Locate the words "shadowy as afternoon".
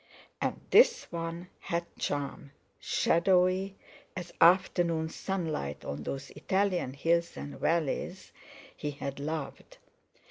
2.79-5.09